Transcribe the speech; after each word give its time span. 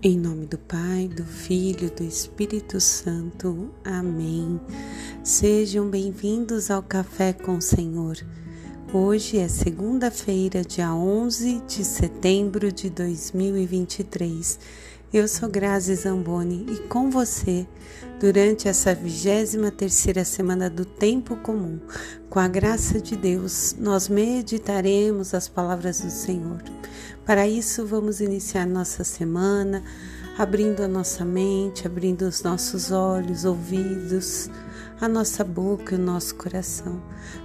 Em 0.00 0.16
nome 0.16 0.46
do 0.46 0.56
Pai, 0.56 1.08
do 1.08 1.24
Filho, 1.24 1.90
do 1.90 2.04
Espírito 2.04 2.80
Santo. 2.80 3.74
Amém. 3.84 4.60
Sejam 5.24 5.90
bem-vindos 5.90 6.70
ao 6.70 6.84
Café 6.84 7.32
com 7.32 7.56
o 7.56 7.60
Senhor. 7.60 8.16
Hoje 8.92 9.38
é 9.38 9.48
segunda-feira, 9.48 10.62
dia 10.62 10.94
11 10.94 11.62
de 11.66 11.84
setembro 11.84 12.70
de 12.70 12.88
2023. 12.90 14.60
Eu 15.12 15.26
sou 15.26 15.48
Grazi 15.48 15.96
Zamboni 15.96 16.64
e 16.70 16.76
com 16.86 17.10
você, 17.10 17.66
durante 18.20 18.68
essa 18.68 18.94
23 18.94 19.72
terceira 19.76 20.24
semana 20.24 20.70
do 20.70 20.84
Tempo 20.84 21.34
Comum, 21.38 21.80
com 22.30 22.38
a 22.38 22.46
graça 22.46 23.00
de 23.00 23.16
Deus, 23.16 23.74
nós 23.76 24.08
meditaremos 24.08 25.34
as 25.34 25.48
palavras 25.48 26.02
do 26.02 26.10
Senhor. 26.10 26.62
Para 27.28 27.46
isso, 27.46 27.84
vamos 27.84 28.22
iniciar 28.22 28.66
nossa 28.66 29.04
semana 29.04 29.84
abrindo 30.38 30.82
a 30.82 30.88
nossa 30.88 31.26
mente, 31.26 31.86
abrindo 31.86 32.22
os 32.22 32.42
nossos 32.42 32.90
olhos, 32.90 33.44
ouvidos, 33.44 34.48
a 34.98 35.06
nossa 35.06 35.44
boca 35.44 35.94
e 35.94 35.98
o 35.98 36.00
nosso 36.00 36.36
coração. 36.36 37.02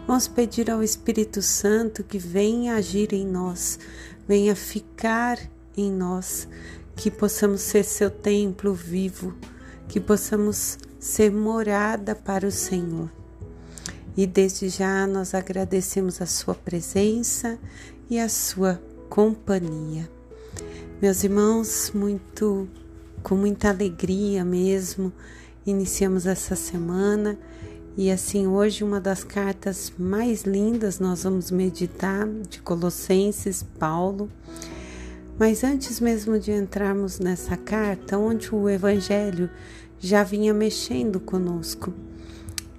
Vamos 0.08 0.26
pedir 0.26 0.72
ao 0.72 0.82
Espírito 0.82 1.42
Santo 1.42 2.02
que 2.02 2.18
venha 2.18 2.76
agir 2.76 3.12
em 3.12 3.28
nós, 3.28 3.78
venha 4.26 4.56
ficar 4.56 5.38
em 5.76 5.92
nós, 5.92 6.48
que 6.96 7.12
possamos 7.12 7.60
ser 7.60 7.84
seu 7.84 8.10
templo 8.10 8.74
vivo, 8.74 9.36
que 9.90 10.00
possamos 10.00 10.78
ser 10.98 11.30
morada 11.30 12.16
para 12.16 12.48
o 12.48 12.52
Senhor. 12.52 13.12
E 14.16 14.26
desde 14.26 14.70
já 14.70 15.06
nós 15.06 15.34
agradecemos 15.34 16.22
a 16.22 16.26
sua 16.26 16.56
presença 16.56 17.60
e 18.10 18.18
a 18.18 18.30
sua 18.30 18.82
companhia. 19.14 20.10
Meus 21.00 21.24
irmãos, 21.24 21.92
muito 21.94 22.68
com 23.22 23.36
muita 23.36 23.70
alegria 23.70 24.44
mesmo, 24.44 25.14
iniciamos 25.68 26.26
essa 26.26 26.56
semana 26.56 27.38
e 27.96 28.10
assim 28.10 28.48
hoje 28.48 28.84
uma 28.84 29.00
das 29.00 29.24
cartas 29.24 29.94
mais 30.00 30.46
lindas 30.46 30.98
nós 30.98 31.26
vamos 31.26 31.52
meditar 31.52 32.28
de 32.50 32.60
Colossenses, 32.60 33.62
Paulo. 33.78 34.32
Mas 35.38 35.64
antes 35.64 36.00
mesmo 36.00 36.40
de 36.40 36.52
entrarmos 36.52 37.20
nessa 37.20 37.56
carta, 37.56 38.18
onde 38.18 38.50
o 38.56 38.68
evangelho 38.68 39.48
já 40.00 40.24
vinha 40.24 40.56
mexendo 40.56 41.20
conosco. 41.20 41.94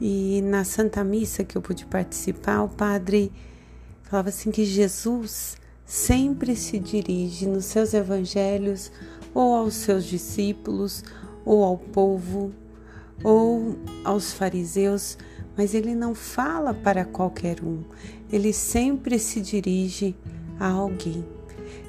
E 0.00 0.42
na 0.42 0.64
Santa 0.64 1.04
Missa 1.04 1.44
que 1.44 1.56
eu 1.56 1.62
pude 1.62 1.86
participar, 1.86 2.64
o 2.64 2.68
padre 2.68 3.30
falava 4.02 4.30
assim 4.30 4.50
que 4.50 4.64
Jesus 4.64 5.62
sempre 5.84 6.56
se 6.56 6.78
dirige 6.78 7.46
nos 7.46 7.66
seus 7.66 7.94
evangelhos 7.94 8.90
ou 9.34 9.54
aos 9.54 9.74
seus 9.74 10.04
discípulos, 10.04 11.02
ou 11.44 11.64
ao 11.64 11.76
povo, 11.76 12.52
ou 13.22 13.76
aos 14.04 14.32
fariseus, 14.32 15.18
mas 15.56 15.74
ele 15.74 15.94
não 15.94 16.14
fala 16.14 16.72
para 16.72 17.04
qualquer 17.04 17.62
um, 17.62 17.82
ele 18.32 18.52
sempre 18.52 19.18
se 19.18 19.40
dirige 19.40 20.14
a 20.58 20.68
alguém. 20.68 21.24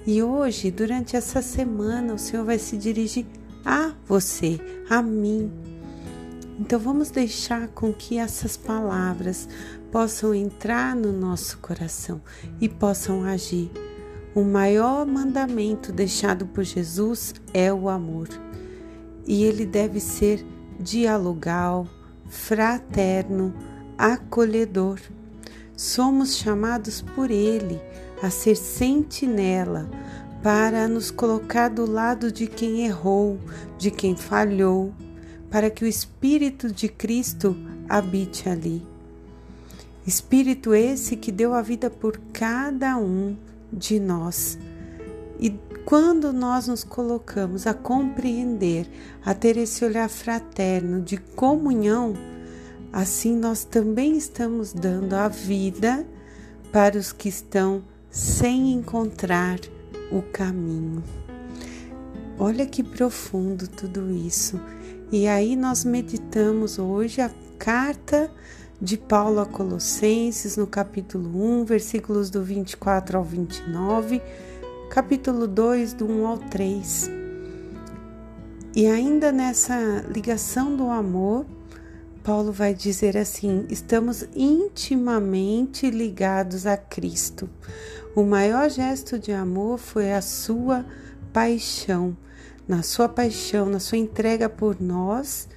E 0.06 0.22
hoje, 0.22 0.70
durante 0.70 1.16
essa 1.16 1.42
semana, 1.42 2.14
o 2.14 2.20
Senhor 2.20 2.46
vai 2.46 2.60
se 2.60 2.78
dirigir 2.78 3.26
a 3.64 3.94
você, 4.08 4.60
a 4.88 5.02
mim. 5.02 5.52
Então 6.60 6.80
vamos 6.80 7.10
deixar 7.10 7.68
com 7.70 7.94
que 7.94 8.18
essas 8.18 8.56
palavras 8.56 9.48
possam 9.92 10.34
entrar 10.34 10.96
no 10.96 11.12
nosso 11.12 11.58
coração 11.58 12.22
e 12.62 12.70
possam 12.70 13.24
agir 13.24 13.72
o 14.36 14.44
maior 14.44 15.06
mandamento 15.06 15.94
deixado 15.94 16.46
por 16.46 16.66
Jesus 16.66 17.34
é 17.54 17.72
o 17.72 17.88
amor, 17.88 18.28
e 19.26 19.46
ele 19.46 19.66
deve 19.66 20.02
ser 20.02 20.46
dialogal, 20.78 21.88
fraterno, 22.28 23.54
acolhedor. 23.98 25.00
Somos 25.74 26.36
chamados 26.36 27.02
por 27.02 27.32
ele 27.32 27.80
a 28.22 28.30
ser 28.30 28.56
sentinela 28.58 29.90
para 30.44 30.86
nos 30.86 31.10
colocar 31.10 31.70
do 31.70 31.90
lado 31.90 32.30
de 32.30 32.46
quem 32.46 32.86
errou, 32.86 33.40
de 33.78 33.90
quem 33.90 34.18
falhou, 34.18 34.94
para 35.56 35.70
que 35.70 35.86
o 35.86 35.88
Espírito 35.88 36.70
de 36.70 36.90
Cristo 36.90 37.56
habite 37.88 38.50
ali. 38.50 38.86
Espírito 40.06 40.76
esse 40.76 41.16
que 41.16 41.32
deu 41.32 41.54
a 41.54 41.62
vida 41.62 41.90
por 41.90 42.20
cada 42.34 42.98
um 42.98 43.38
de 43.72 43.98
nós. 43.98 44.60
E 45.40 45.58
quando 45.86 46.34
nós 46.34 46.68
nos 46.68 46.84
colocamos 46.84 47.66
a 47.66 47.74
compreender, 47.74 48.86
a 49.26 49.34
ter 49.34 49.56
esse 49.56 49.86
olhar 49.86 50.10
fraterno 50.10 51.02
de 51.02 51.16
comunhão, 51.16 52.16
assim 52.92 53.34
nós 53.34 53.64
também 53.64 54.18
estamos 54.18 54.74
dando 54.74 55.14
a 55.14 55.30
vida 55.30 56.06
para 56.70 56.98
os 56.98 57.14
que 57.14 57.30
estão 57.30 57.82
sem 58.10 58.74
encontrar 58.74 59.62
o 60.12 60.22
caminho. 60.22 61.02
Olha 62.38 62.66
que 62.66 62.84
profundo 62.84 63.70
tudo 63.70 64.12
isso. 64.12 64.60
E 65.12 65.28
aí 65.28 65.56
nós 65.56 65.86
meditamos 65.86 66.80
hoje 66.80 67.22
a 67.22 67.30
carta 67.60 68.32
de 68.82 68.98
Paulo 68.98 69.40
a 69.40 69.46
Colossenses, 69.46 70.58
no 70.58 70.66
capítulo 70.66 71.62
1, 71.62 71.66
versículos 71.66 72.32
do 72.32 72.42
24 72.42 73.16
ao 73.18 73.24
29, 73.24 74.20
capítulo 74.90 75.48
2, 75.48 75.94
do 75.94 76.08
1 76.08 76.28
ao 76.28 76.38
3. 76.40 77.12
E 78.76 78.88
ainda 78.88 79.32
nessa 79.32 80.04
ligação 80.10 80.76
do 80.76 80.90
amor, 80.90 81.46
Paulo 82.24 82.52
vai 82.52 82.74
dizer 82.74 83.16
assim: 83.16 83.68
estamos 83.70 84.28
intimamente 84.36 85.92
ligados 85.92 86.66
a 86.66 86.76
Cristo. 86.76 87.48
O 88.16 88.24
maior 88.24 88.72
gesto 88.72 89.20
de 89.20 89.32
amor 89.32 89.78
foi 89.78 90.12
a 90.12 90.22
sua 90.22 90.84
paixão. 91.32 92.18
Na 92.68 92.82
sua 92.82 93.08
paixão, 93.08 93.68
na 93.68 93.80
sua 93.80 93.98
entrega 93.98 94.50
por 94.50 94.82
nós, 94.82 95.48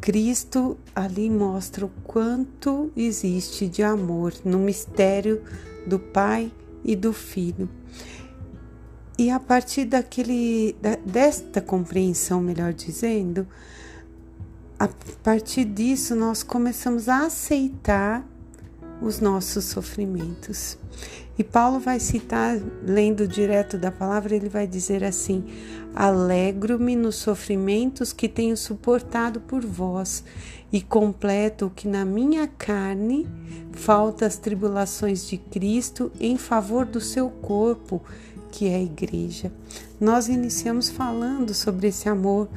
Cristo 0.00 0.76
ali 0.94 1.30
mostra 1.30 1.86
o 1.86 1.88
quanto 2.04 2.90
existe 2.96 3.66
de 3.66 3.82
amor 3.82 4.34
no 4.44 4.58
mistério 4.58 5.42
do 5.86 5.98
Pai 5.98 6.52
e 6.84 6.94
do 6.94 7.12
Filho. 7.12 7.68
E 9.18 9.30
a 9.30 9.40
partir 9.40 9.84
daquele 9.84 10.76
desta 11.04 11.60
compreensão, 11.60 12.40
melhor 12.40 12.72
dizendo, 12.72 13.46
a 14.78 14.88
partir 15.24 15.64
disso 15.64 16.14
nós 16.14 16.44
começamos 16.44 17.08
a 17.08 17.26
aceitar 17.26 18.24
os 19.02 19.18
nossos 19.18 19.64
sofrimentos. 19.64 20.78
E 21.38 21.44
Paulo 21.44 21.78
vai 21.78 22.00
citar, 22.00 22.58
lendo 22.82 23.28
direto 23.28 23.78
da 23.78 23.92
palavra, 23.92 24.34
ele 24.34 24.48
vai 24.48 24.66
dizer 24.66 25.04
assim: 25.04 25.44
Alegro-me 25.94 26.96
nos 26.96 27.14
sofrimentos 27.14 28.12
que 28.12 28.28
tenho 28.28 28.56
suportado 28.56 29.40
por 29.40 29.64
vós, 29.64 30.24
e 30.72 30.82
completo 30.82 31.66
o 31.66 31.70
que 31.70 31.86
na 31.86 32.04
minha 32.04 32.48
carne 32.48 33.26
falta 33.72 34.26
as 34.26 34.36
tribulações 34.36 35.28
de 35.28 35.38
Cristo 35.38 36.10
em 36.18 36.36
favor 36.36 36.84
do 36.84 37.00
seu 37.00 37.30
corpo, 37.30 38.02
que 38.50 38.66
é 38.66 38.74
a 38.74 38.82
igreja. 38.82 39.52
Nós 40.00 40.28
iniciamos 40.28 40.90
falando 40.90 41.54
sobre 41.54 41.86
esse 41.86 42.08
amor 42.08 42.48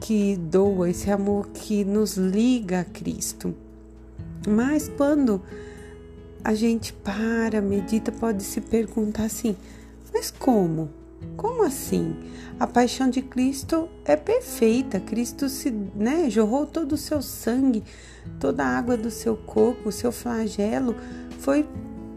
que 0.00 0.36
doa, 0.36 0.90
esse 0.90 1.10
amor 1.10 1.48
que 1.48 1.84
nos 1.84 2.16
liga 2.16 2.80
a 2.80 2.84
Cristo. 2.84 3.54
Mas 4.46 4.88
quando 4.88 5.42
a 6.44 6.54
gente 6.54 6.92
para, 6.92 7.60
medita, 7.60 8.12
pode 8.12 8.42
se 8.42 8.60
perguntar 8.60 9.24
assim: 9.24 9.56
mas 10.12 10.30
como? 10.30 10.90
Como 11.36 11.62
assim? 11.64 12.16
A 12.58 12.66
paixão 12.66 13.08
de 13.08 13.22
Cristo 13.22 13.88
é 14.04 14.16
perfeita. 14.16 15.00
Cristo 15.00 15.48
se, 15.48 15.70
né, 15.70 16.28
jorrou 16.30 16.66
todo 16.66 16.92
o 16.92 16.96
seu 16.96 17.22
sangue, 17.22 17.82
toda 18.40 18.64
a 18.64 18.78
água 18.78 18.96
do 18.96 19.10
seu 19.10 19.36
corpo, 19.36 19.88
o 19.88 19.92
seu 19.92 20.10
flagelo 20.10 20.94
foi 21.38 21.66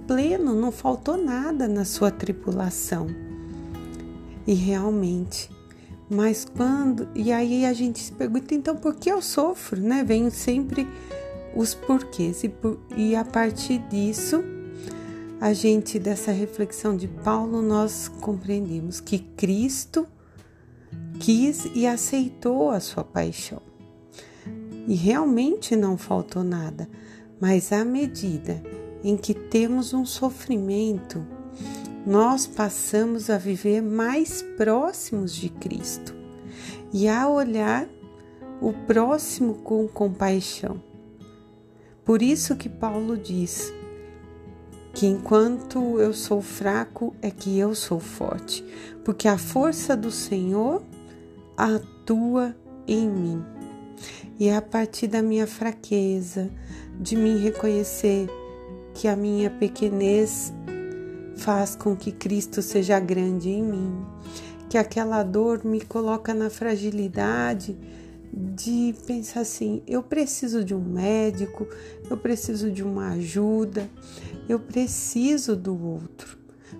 pleno, 0.08 0.54
não 0.54 0.72
faltou 0.72 1.18
nada 1.18 1.68
na 1.68 1.86
sua 1.86 2.12
tripulação. 2.12 3.08
E 4.48 4.54
realmente, 4.54 5.50
mas 6.10 6.46
quando, 6.46 7.08
e 7.14 7.32
aí 7.32 7.66
a 7.66 7.74
gente 7.74 8.00
se 8.00 8.12
pergunta, 8.12 8.54
então 8.56 8.76
por 8.76 8.96
que 8.96 9.10
eu 9.10 9.22
sofro, 9.22 9.80
né? 9.80 10.04
Venho 10.04 10.32
sempre 10.32 10.88
os 11.56 11.74
porquês. 11.74 12.44
E, 12.44 12.50
por, 12.50 12.80
e 12.96 13.16
a 13.16 13.24
partir 13.24 13.80
disso, 13.90 14.44
a 15.40 15.54
gente, 15.54 15.98
dessa 15.98 16.32
reflexão 16.32 16.96
de 16.96 17.08
Paulo, 17.08 17.62
nós 17.62 18.08
compreendemos 18.08 19.00
que 19.00 19.20
Cristo 19.20 20.08
quis 21.20 21.66
e 21.74 21.88
aceitou 21.88 22.70
a 22.70 22.80
sua 22.80 23.04
paixão. 23.04 23.62
E 24.88 24.96
realmente 24.96 25.76
não 25.76 25.98
faltou 25.98 26.44
nada, 26.44 26.90
mas 27.40 27.72
à 27.72 27.86
medida 27.86 28.62
em 29.04 29.18
que 29.18 29.34
temos 29.34 29.94
um 29.94 30.06
sofrimento, 30.06 31.26
nós 32.06 32.48
passamos 32.48 33.30
a 33.30 33.38
viver 33.38 33.82
mais 33.82 34.42
próximos 34.58 35.34
de 35.36 35.50
Cristo 35.50 36.16
e 36.94 37.08
a 37.08 37.28
olhar 37.28 37.88
o 38.60 38.74
próximo 38.74 39.56
com 39.56 39.88
compaixão. 39.88 40.91
Por 42.04 42.22
isso 42.22 42.56
que 42.56 42.68
Paulo 42.68 43.18
diz 43.18 43.72
que 44.94 45.06
enquanto 45.06 46.00
eu 46.00 46.14
sou 46.14 46.42
fraco 46.42 47.16
é 47.22 47.32
que 47.32 47.58
eu 47.58 47.74
sou 47.74 48.00
forte, 48.00 48.64
porque 49.06 49.28
a 49.28 49.38
força 49.38 49.96
do 49.96 50.12
Senhor 50.12 50.84
atua 51.56 52.56
em 52.88 53.08
mim. 53.08 53.44
E 54.40 54.48
é 54.48 54.56
a 54.56 54.62
partir 54.62 55.08
da 55.08 55.22
minha 55.22 55.46
fraqueza, 55.46 56.50
de 57.00 57.16
mim 57.16 57.38
reconhecer 57.38 58.28
que 58.94 59.08
a 59.08 59.16
minha 59.16 59.50
pequenez 59.50 60.52
faz 61.38 61.76
com 61.76 61.96
que 61.96 62.12
Cristo 62.12 62.62
seja 62.62 63.00
grande 63.00 63.50
em 63.50 63.64
mim, 63.64 64.06
que 64.70 64.78
aquela 64.78 65.24
dor 65.24 65.64
me 65.64 65.82
coloca 65.82 66.34
na 66.34 66.50
fragilidade 66.50 67.78
de 68.34 68.96
pensar 69.06 69.42
assim: 69.42 69.82
eu 69.88 70.02
preciso 70.02 70.64
de 70.64 70.74
um 70.74 70.82
médico, 70.82 71.68
eu 72.10 72.18
preciso 72.18 72.72
de 72.72 72.84
uma 72.84 73.12
ajuda, 73.12 73.90
eu 74.48 74.60
preciso 74.60 75.56
do 75.56 75.78
outro. 75.78 76.38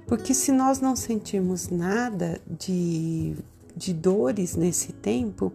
Porque 0.08 0.34
se 0.34 0.52
nós 0.52 0.80
não 0.80 0.96
sentirmos 0.96 1.70
nada 1.70 2.42
de, 2.48 3.36
de 3.76 3.94
dores 3.94 4.56
nesse 4.56 4.94
tempo, 4.94 5.54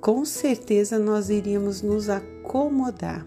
com 0.00 0.24
certeza 0.24 0.98
nós 0.98 1.30
iríamos 1.30 1.82
nos 1.82 2.08
acomodar 2.08 3.26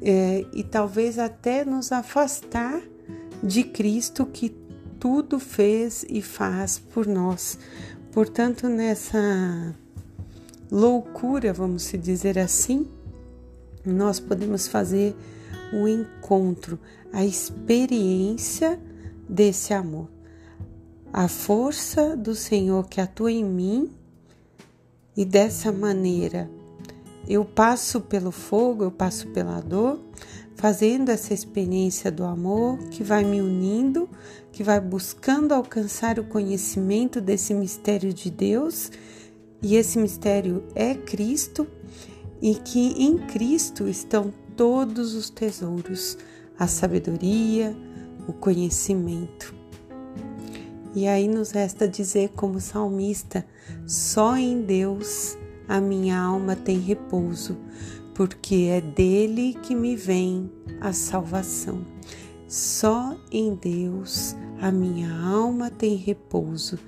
é, 0.00 0.44
e 0.52 0.62
talvez 0.62 1.18
até 1.18 1.64
nos 1.64 1.92
afastar 1.92 2.80
de 3.42 3.64
Cristo 3.64 4.24
que 4.24 4.50
tudo 4.98 5.38
fez 5.38 6.04
e 6.08 6.22
faz 6.22 6.78
por 6.78 7.06
nós. 7.06 7.58
Portanto, 8.12 8.68
nessa 8.68 9.74
loucura, 10.72 11.52
vamos 11.52 11.82
se 11.82 11.98
dizer 11.98 12.38
assim, 12.38 12.88
nós 13.84 14.18
podemos 14.18 14.66
fazer 14.66 15.14
o 15.70 15.86
encontro, 15.86 16.78
a 17.12 17.22
experiência 17.22 18.80
desse 19.28 19.74
amor. 19.74 20.08
A 21.12 21.28
força 21.28 22.16
do 22.16 22.34
Senhor 22.34 22.88
que 22.88 23.02
atua 23.02 23.30
em 23.30 23.44
mim 23.44 23.90
e 25.14 25.26
dessa 25.26 25.70
maneira 25.70 26.48
eu 27.28 27.44
passo 27.44 28.00
pelo 28.00 28.32
fogo, 28.32 28.82
eu 28.82 28.90
passo 28.90 29.28
pela 29.28 29.60
dor, 29.60 30.00
fazendo 30.56 31.10
essa 31.10 31.34
experiência 31.34 32.10
do 32.10 32.24
amor 32.24 32.78
que 32.90 33.04
vai 33.04 33.24
me 33.24 33.42
unindo, 33.42 34.08
que 34.50 34.64
vai 34.64 34.80
buscando 34.80 35.52
alcançar 35.52 36.18
o 36.18 36.24
conhecimento 36.24 37.20
desse 37.20 37.52
mistério 37.52 38.12
de 38.12 38.30
Deus, 38.30 38.90
e 39.62 39.76
esse 39.76 39.98
mistério 39.98 40.64
é 40.74 40.94
Cristo, 40.94 41.66
e 42.40 42.56
que 42.56 43.04
em 43.04 43.18
Cristo 43.18 43.86
estão 43.86 44.32
todos 44.56 45.14
os 45.14 45.30
tesouros, 45.30 46.18
a 46.58 46.66
sabedoria, 46.66 47.76
o 48.26 48.32
conhecimento. 48.32 49.54
E 50.94 51.06
aí 51.06 51.28
nos 51.28 51.52
resta 51.52 51.86
dizer, 51.86 52.30
como 52.30 52.60
salmista, 52.60 53.46
só 53.86 54.36
em 54.36 54.62
Deus 54.62 55.38
a 55.68 55.80
minha 55.80 56.20
alma 56.20 56.56
tem 56.56 56.78
repouso, 56.80 57.56
porque 58.14 58.68
é 58.70 58.80
dele 58.80 59.56
que 59.62 59.74
me 59.74 59.96
vem 59.96 60.50
a 60.80 60.92
salvação. 60.92 61.86
Só 62.46 63.16
em 63.30 63.54
Deus 63.54 64.36
a 64.60 64.70
minha 64.70 65.10
alma 65.10 65.70
tem 65.70 65.94
repouso, 65.94 66.78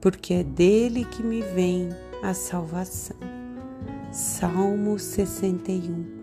porque 0.00 0.34
é 0.34 0.42
dele 0.42 1.04
que 1.04 1.22
me 1.22 1.42
vem 1.42 1.90
a 2.22 2.32
salvação. 2.32 3.16
Salmo 4.12 4.96
61. 4.96 6.22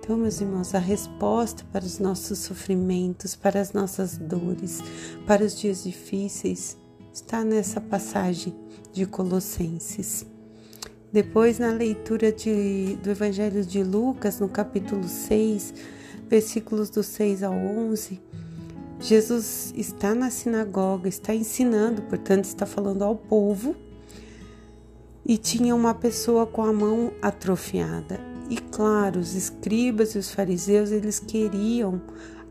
Então, 0.00 0.16
meus 0.16 0.40
irmãos, 0.40 0.74
a 0.74 0.78
resposta 0.78 1.64
para 1.70 1.84
os 1.84 1.98
nossos 1.98 2.38
sofrimentos, 2.38 3.36
para 3.36 3.60
as 3.60 3.72
nossas 3.72 4.16
dores, 4.16 4.80
para 5.26 5.44
os 5.44 5.56
dias 5.60 5.84
difíceis, 5.84 6.78
está 7.12 7.44
nessa 7.44 7.80
passagem 7.80 8.54
de 8.90 9.04
Colossenses. 9.04 10.24
Depois, 11.12 11.58
na 11.58 11.70
leitura 11.70 12.32
de, 12.32 12.96
do 13.02 13.10
Evangelho 13.10 13.64
de 13.64 13.84
Lucas, 13.84 14.40
no 14.40 14.48
capítulo 14.48 15.06
6, 15.06 15.74
versículos 16.26 16.88
do 16.88 17.02
6 17.02 17.42
ao 17.42 17.52
11, 17.52 18.18
Jesus 18.98 19.74
está 19.76 20.14
na 20.14 20.30
sinagoga, 20.30 21.08
está 21.08 21.34
ensinando, 21.34 22.00
portanto, 22.02 22.46
está 22.46 22.64
falando 22.64 23.02
ao 23.02 23.14
povo, 23.14 23.76
e 25.24 25.36
tinha 25.36 25.74
uma 25.74 25.94
pessoa 25.94 26.46
com 26.46 26.62
a 26.62 26.72
mão 26.72 27.12
atrofiada. 27.20 28.20
E 28.50 28.56
claro, 28.56 29.20
os 29.20 29.34
escribas 29.34 30.14
e 30.14 30.18
os 30.18 30.30
fariseus, 30.30 30.90
eles 30.90 31.18
queriam 31.18 32.00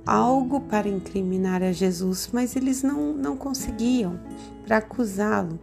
algo 0.05 0.61
para 0.61 0.87
incriminar 0.87 1.61
a 1.61 1.71
Jesus, 1.71 2.29
mas 2.31 2.55
eles 2.55 2.81
não, 2.81 3.13
não 3.13 3.37
conseguiam 3.37 4.19
para 4.65 4.77
acusá-lo. 4.77 5.59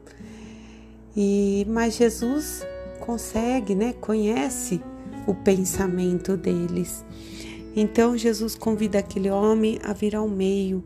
E 1.17 1.67
mas 1.69 1.97
Jesus 1.97 2.65
consegue, 3.01 3.75
né? 3.75 3.95
Conhece 3.95 4.81
o 5.27 5.35
pensamento 5.35 6.37
deles. 6.37 7.05
Então 7.75 8.17
Jesus 8.17 8.55
convida 8.55 8.99
aquele 8.99 9.31
homem 9.31 9.79
a 9.83 9.93
vir 9.93 10.15
ao 10.15 10.29
meio 10.29 10.85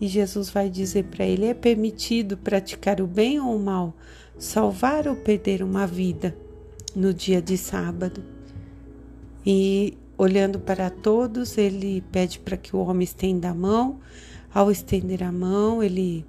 e 0.00 0.08
Jesus 0.08 0.48
vai 0.48 0.70
dizer 0.70 1.04
para 1.04 1.24
ele: 1.24 1.46
é 1.46 1.54
permitido 1.54 2.36
praticar 2.36 3.00
o 3.00 3.06
bem 3.06 3.38
ou 3.40 3.56
o 3.56 3.58
mal, 3.58 3.94
salvar 4.40 5.06
ou 5.06 5.14
perder 5.14 5.62
uma 5.62 5.86
vida 5.86 6.34
no 6.96 7.12
dia 7.12 7.40
de 7.42 7.58
sábado. 7.58 8.24
E 9.44 9.96
olhando 10.16 10.58
para 10.58 10.88
todos, 10.88 11.58
ele 11.58 12.02
pede 12.10 12.40
para 12.40 12.56
que 12.56 12.74
o 12.74 12.80
homem 12.80 13.04
estenda 13.04 13.50
a 13.50 13.54
mão. 13.54 14.00
Ao 14.52 14.70
estender 14.70 15.22
a 15.22 15.30
mão, 15.30 15.82
ele 15.82 16.24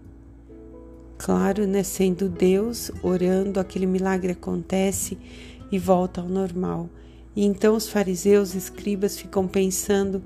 Claro, 1.18 1.68
né, 1.68 1.84
sendo 1.84 2.28
Deus, 2.28 2.92
orando, 3.04 3.60
aquele 3.60 3.86
milagre 3.86 4.32
acontece 4.32 5.20
e 5.72 5.78
volta 5.78 6.20
ao 6.20 6.28
normal. 6.28 6.90
E 7.36 7.46
então 7.46 7.76
os 7.76 7.88
fariseus 7.88 8.56
escribas 8.56 9.20
ficam 9.20 9.48
pensando 9.48 10.24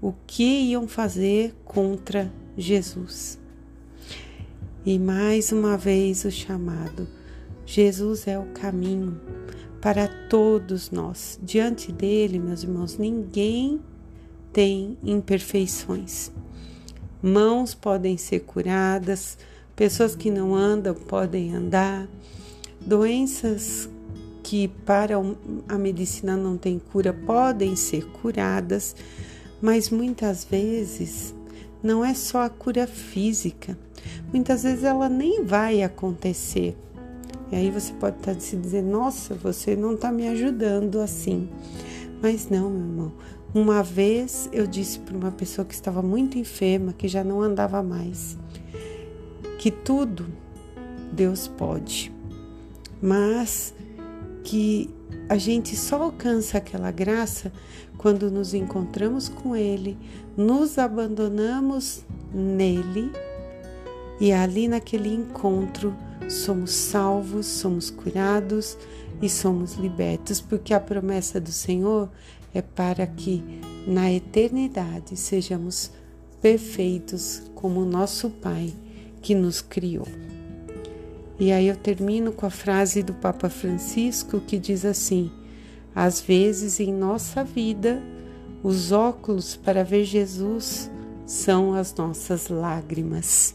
o 0.00 0.14
que 0.24 0.70
iam 0.70 0.86
fazer 0.86 1.52
contra 1.64 2.32
Jesus. 2.56 3.40
E 4.84 5.00
mais 5.00 5.50
uma 5.50 5.76
vez 5.76 6.24
o 6.24 6.30
chamado. 6.30 7.15
Jesus 7.66 8.26
é 8.26 8.38
o 8.38 8.46
caminho 8.46 9.20
para 9.82 10.08
todos 10.30 10.90
nós. 10.90 11.38
Diante 11.42 11.92
dele, 11.92 12.38
meus 12.38 12.62
irmãos, 12.62 12.96
ninguém 12.96 13.80
tem 14.52 14.96
imperfeições. 15.04 16.30
Mãos 17.22 17.74
podem 17.74 18.16
ser 18.16 18.40
curadas, 18.40 19.36
Pessoas 19.76 20.16
que 20.16 20.30
não 20.30 20.54
andam 20.54 20.94
podem 20.94 21.54
andar. 21.54 22.08
Doenças 22.80 23.86
que 24.42 24.68
para 24.68 25.16
a 25.68 25.76
medicina 25.76 26.34
não 26.34 26.56
tem 26.56 26.78
cura 26.78 27.12
podem 27.12 27.76
ser 27.76 28.06
curadas, 28.06 28.96
mas 29.60 29.90
muitas 29.90 30.46
vezes 30.46 31.34
não 31.82 32.02
é 32.02 32.14
só 32.14 32.44
a 32.44 32.48
cura 32.48 32.86
física. 32.86 33.78
Muitas 34.32 34.62
vezes 34.62 34.82
ela 34.82 35.10
nem 35.10 35.44
vai 35.44 35.82
acontecer. 35.82 36.74
E 37.50 37.56
aí 37.56 37.70
você 37.70 37.92
pode 37.92 38.16
estar 38.16 38.38
se 38.40 38.56
dizendo: 38.56 38.90
"Nossa, 38.90 39.34
você 39.34 39.76
não 39.76 39.94
está 39.94 40.10
me 40.10 40.28
ajudando 40.28 41.00
assim". 41.00 41.48
Mas 42.22 42.48
não, 42.48 42.70
meu 42.70 42.80
irmão. 42.80 43.12
Uma 43.54 43.82
vez 43.82 44.48
eu 44.52 44.66
disse 44.66 44.98
para 44.98 45.16
uma 45.16 45.30
pessoa 45.30 45.64
que 45.64 45.74
estava 45.74 46.02
muito 46.02 46.38
enferma, 46.38 46.92
que 46.92 47.08
já 47.08 47.24
não 47.24 47.40
andava 47.40 47.82
mais, 47.82 48.36
que 49.58 49.70
tudo 49.70 50.26
Deus 51.10 51.48
pode, 51.48 52.12
mas 53.00 53.74
que 54.44 54.90
a 55.28 55.38
gente 55.38 55.74
só 55.74 56.02
alcança 56.02 56.58
aquela 56.58 56.90
graça 56.90 57.50
quando 57.96 58.30
nos 58.30 58.52
encontramos 58.52 59.28
com 59.28 59.56
Ele, 59.56 59.96
nos 60.36 60.76
abandonamos 60.76 62.04
nele 62.34 63.10
e 64.20 64.32
ali 64.32 64.68
naquele 64.68 65.12
encontro 65.12 65.94
somos 66.28 66.72
salvos, 66.72 67.46
somos 67.46 67.90
curados 67.90 68.76
e 69.20 69.28
somos 69.28 69.74
libertos, 69.74 70.40
porque 70.40 70.74
a 70.74 70.80
promessa 70.80 71.40
do 71.40 71.52
Senhor 71.52 72.10
é 72.52 72.62
para 72.62 73.06
que 73.06 73.42
na 73.86 74.12
eternidade 74.12 75.16
sejamos 75.16 75.90
perfeitos 76.40 77.42
como 77.54 77.84
nosso 77.84 78.30
Pai 78.30 78.72
que 79.22 79.34
nos 79.34 79.60
criou. 79.60 80.06
E 81.38 81.52
aí 81.52 81.68
eu 81.68 81.76
termino 81.76 82.32
com 82.32 82.46
a 82.46 82.50
frase 82.50 83.02
do 83.02 83.12
Papa 83.12 83.48
Francisco 83.50 84.40
que 84.40 84.58
diz 84.58 84.84
assim: 84.84 85.30
às 85.94 86.20
vezes 86.20 86.80
em 86.80 86.92
nossa 86.92 87.44
vida, 87.44 88.02
os 88.62 88.90
óculos 88.90 89.54
para 89.54 89.84
ver 89.84 90.04
Jesus 90.04 90.90
são 91.26 91.74
as 91.74 91.94
nossas 91.94 92.48
lágrimas. 92.48 93.54